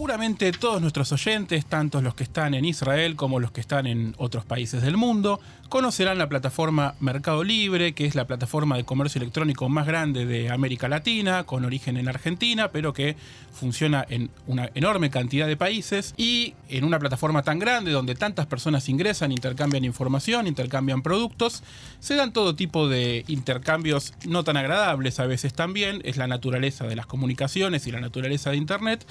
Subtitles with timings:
[0.00, 4.14] Seguramente todos nuestros oyentes, tanto los que están en Israel como los que están en
[4.16, 9.20] otros países del mundo, conocerán la plataforma Mercado Libre, que es la plataforma de comercio
[9.20, 13.14] electrónico más grande de América Latina, con origen en Argentina, pero que
[13.52, 18.46] funciona en una enorme cantidad de países y en una plataforma tan grande donde tantas
[18.46, 21.62] personas ingresan, intercambian información, intercambian productos,
[21.98, 26.86] se dan todo tipo de intercambios no tan agradables a veces también, es la naturaleza
[26.86, 29.04] de las comunicaciones y la naturaleza de Internet.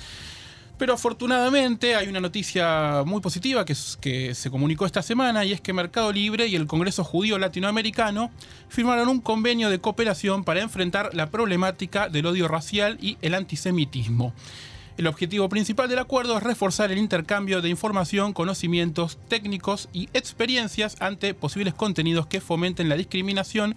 [0.80, 5.74] Pero afortunadamente hay una noticia muy positiva que, se comunicó esta semana y es que
[5.74, 8.32] Mercado Libre y el Congreso Judío Latinoamericano
[8.70, 14.34] firmaron un convenio de cooperación para enfrentar la problemática del odio racial y el antisemitismo.
[14.96, 20.96] El objetivo principal del acuerdo es reforzar el intercambio de información, conocimientos técnicos y experiencias
[21.02, 23.75] ante posibles contenidos que fomenten la discriminación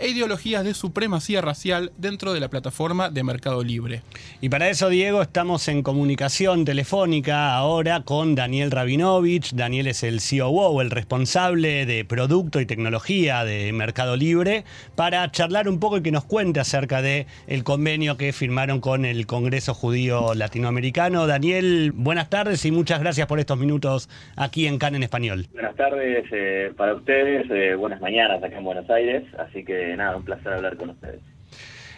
[0.00, 4.02] e ideologías de supremacía racial dentro de la plataforma de Mercado Libre.
[4.40, 9.52] Y para eso, Diego, estamos en comunicación telefónica ahora con Daniel Rabinovich.
[9.52, 14.64] Daniel es el COO, el responsable de producto y tecnología de Mercado Libre,
[14.96, 19.04] para charlar un poco y que nos cuente acerca del el convenio que firmaron con
[19.04, 21.26] el Congreso Judío Latinoamericano.
[21.26, 25.46] Daniel, buenas tardes y muchas gracias por estos minutos aquí en CAN en Español.
[25.52, 30.16] Buenas tardes eh, para ustedes, eh, buenas mañanas acá en Buenos Aires, así que nada,
[30.16, 31.20] un placer hablar con ustedes.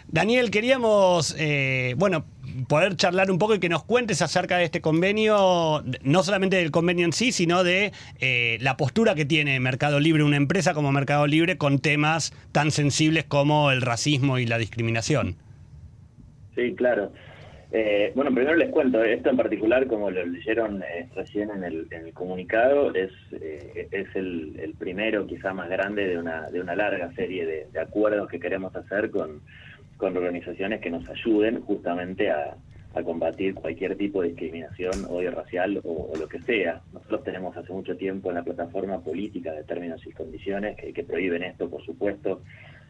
[0.07, 2.25] Daniel, queríamos, eh, bueno,
[2.67, 6.71] poder charlar un poco y que nos cuentes acerca de este convenio, no solamente del
[6.71, 10.91] convenio en sí, sino de eh, la postura que tiene Mercado Libre, una empresa como
[10.91, 15.35] Mercado Libre, con temas tan sensibles como el racismo y la discriminación.
[16.55, 17.11] Sí, claro.
[17.75, 22.13] Eh, bueno, primero les cuento, esto en particular, como lo leyeron eh, recién en el,
[22.13, 27.67] comunicado, es, eh, es el, primero, quizá más grande, de una, de una larga serie
[27.73, 29.41] de, acuerdos que queremos hacer con,
[29.97, 32.55] con, organizaciones que nos ayuden justamente a,
[33.03, 36.79] combatir cualquier tipo de discriminación, odio racial o, lo que sea.
[36.93, 41.41] Nosotros tenemos hace mucho tiempo en la plataforma política de términos y condiciones que prohíben
[41.41, 42.43] esto, por supuesto,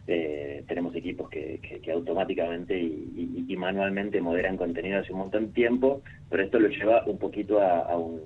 [0.06, 1.59] eh, tenemos equipos que,
[1.94, 7.18] automáticamente y, manualmente moderan contenido hace un montón de tiempo, pero esto lo lleva un
[7.18, 8.19] poquito a, un,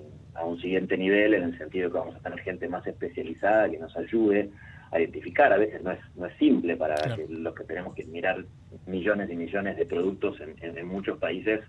[0.62, 4.50] siguiente nivel en el sentido que vamos a tener gente más especializada que nos ayude
[4.92, 5.54] a identificar.
[5.54, 6.96] A veces no es, no es simple para
[7.30, 8.44] los que tenemos que mirar
[8.88, 11.60] millones y millones de productos en, muchos países,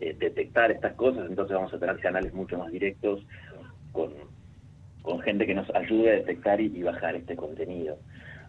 [0.00, 3.24] eh, detectar estas cosas, entonces vamos a tener canales mucho más directos
[3.92, 4.12] con,
[5.02, 7.98] con gente que nos ayude a detectar y bajar este contenido.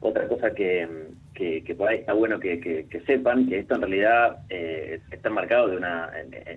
[0.06, 0.86] Otra cosa que,
[1.34, 5.78] que, por ahí está bueno que, sepan, que esto en realidad eh, está marcado de
[5.78, 6.12] una,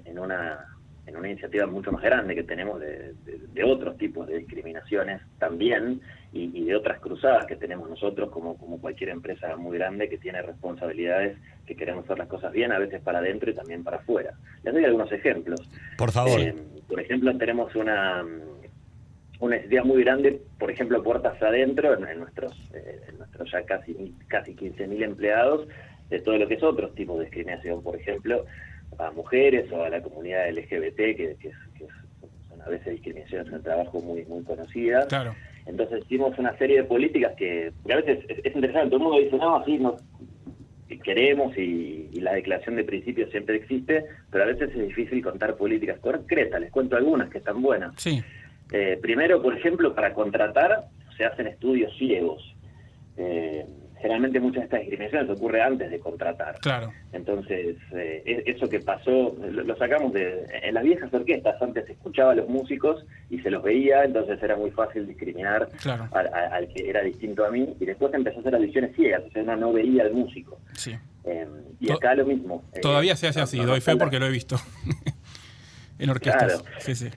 [0.05, 0.67] en, una
[1.07, 3.15] en una iniciativa mucho más grande que tenemos de,
[3.65, 6.01] otros tipos de discriminaciones también
[6.33, 10.43] y, de otras cruzadas que tenemos nosotros como, como cualquier empresa muy grande que tiene
[10.43, 14.35] responsabilidades que queremos hacer las cosas bien, a veces para adentro y también para afuera.
[14.65, 15.61] Les doy algunos ejemplos.
[15.97, 16.41] Por favor.
[16.41, 16.53] Eh,
[16.89, 18.25] por ejemplo, tenemos una
[19.41, 24.15] una necesidad muy grande, por ejemplo, puertas adentro, en, nuestros, eh, en nuestros ya casi,
[24.29, 25.69] casi 15.000 empleados,
[26.09, 28.45] de todo lo que es otros tipos de discriminación, por ejemplo,
[28.99, 31.51] a mujeres o a la comunidad LGBT, que, que,
[32.49, 35.07] son a veces discriminaciones en el trabajo muy, muy conocidas.
[35.07, 35.35] Claro.
[35.67, 39.37] Entonces hicimos una serie de políticas que, a veces es, interesante, todo el mundo dice,
[39.37, 39.97] no, así no,
[41.03, 45.57] queremos y, y, la declaración de principios siempre existe, pero a veces es difícil contar
[45.57, 46.61] políticas concretas.
[46.61, 47.93] Les cuento algunas que están buenas.
[47.97, 48.23] Sí.
[48.73, 52.43] Eh, primero, por ejemplo, para contratar se hacen estudios ciegos.
[53.17, 53.65] Eh,
[53.99, 56.59] generalmente muchas de estas discriminaciones ocurre antes de contratar.
[56.61, 56.93] Claro.
[57.13, 60.45] Entonces, eh, e-, eso que pasó, lo, sacamos de...
[60.63, 64.43] En las viejas orquestas antes se escuchaba a los músicos y se los veía, entonces
[64.43, 65.69] era muy fácil discriminar
[66.13, 69.43] al, que era distinto a mí, y después empezó a hacer audiciones ciegas, o sea,
[69.43, 70.61] uno no veía al músico.
[70.75, 70.95] Sí.
[71.81, 72.65] y acá lo mismo.
[72.83, 74.57] Todavía se hace así, doy fe porque lo he visto.
[75.99, 76.63] en orquestas.
[76.81, 77.09] Sí, sí.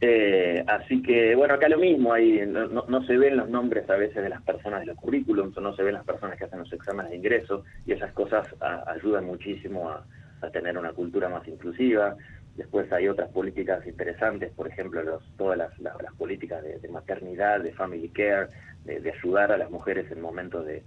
[0.00, 4.22] Eh, así que, bueno, acá lo mismo, ahí no, se ven los nombres a veces
[4.22, 6.72] de las personas de los currículums o no se ven las personas que hacen los
[6.72, 8.46] exámenes de ingreso y esas cosas
[8.86, 10.04] ayudan muchísimo a,
[10.52, 12.16] tener una cultura más inclusiva.
[12.56, 15.72] Después hay otras políticas interesantes, por ejemplo, todas las,
[16.16, 18.46] políticas de, maternidad, de family care,
[18.84, 20.84] de, ayudar a las mujeres en momentos de,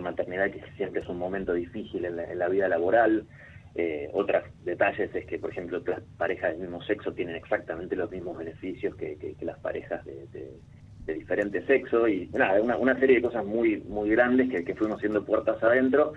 [0.00, 3.26] maternidad, que siempre es un momento difícil en la vida laboral.
[3.74, 8.10] Eh, otros detalles es que, por ejemplo, las parejas del mismo sexo tienen exactamente los
[8.10, 10.50] mismos beneficios que, las parejas de,
[11.06, 15.60] diferente sexo y nada, una, serie de cosas muy muy grandes que, fuimos haciendo puertas
[15.62, 16.12] adentro,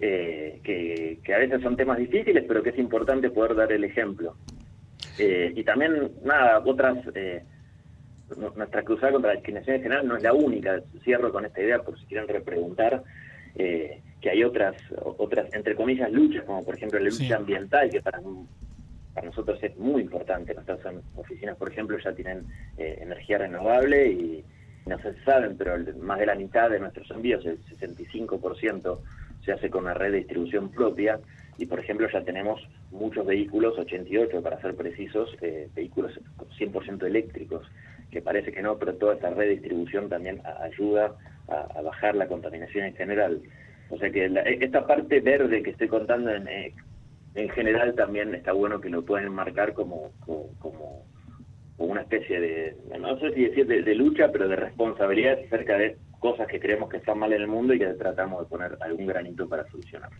[0.00, 4.36] eh, que, a veces son temas difíciles, pero que es importante poder dar el ejemplo.
[5.18, 6.98] Eh, y también, nada, otras
[8.56, 10.80] nuestra cruzada contra la discriminación en general no es la única.
[11.04, 13.04] Cierro con esta idea por si quieren repreguntar.
[14.26, 14.74] Que hay otras,
[15.18, 18.20] otras, entre comillas, luchas, como por ejemplo la lucha ambiental, que para,
[19.14, 20.52] para nosotros es muy importante.
[20.52, 20.80] Nuestras
[21.14, 22.44] oficinas, por ejemplo, ya tienen
[22.76, 24.44] eh, energía renovable y
[24.84, 28.98] no se saben, pero más de la mitad de nuestros envíos, el 65%,
[29.44, 31.20] se hace con una red de distribución propia
[31.56, 36.18] y por ejemplo ya tenemos muchos vehículos, 88 para ser precisos, eh, vehículos
[36.58, 37.64] 100% eléctricos,
[38.10, 41.14] que parece que no, pero toda esta red de distribución también ayuda
[41.46, 43.40] a, bajar la contaminación en general.
[43.88, 44.30] O sea que
[44.60, 46.74] esta parte verde que estoy contando en, eh,
[47.36, 50.10] en general también está bueno que lo pueden marcar como,
[50.58, 51.04] como,
[51.78, 56.48] una especie de, no sé si decir de, lucha, pero de responsabilidad acerca de cosas
[56.48, 59.46] que creemos que están mal en el mundo y que tratamos de poner algún granito
[59.46, 60.10] para solucionar.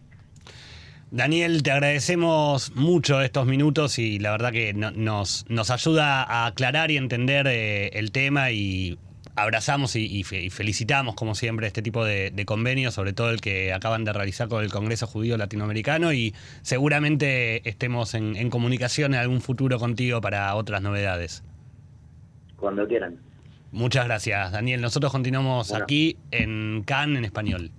[1.11, 6.91] Daniel, te agradecemos mucho estos minutos y la verdad que nos, nos ayuda a aclarar
[6.91, 8.99] y entender eh, el tema y
[9.37, 14.13] abrazamos y, felicitamos, como siempre, este tipo de, convenios, sobre todo el que acaban de
[14.13, 20.21] realizar con el Congreso Judío Latinoamericano y seguramente estemos en, comunicación en algún futuro contigo
[20.21, 21.45] para otras novedades.
[22.57, 23.19] Cuando quieran.
[23.73, 24.81] Muchas gracias, Daniel.
[24.81, 27.71] Nosotros continuamos aquí en CAN en español.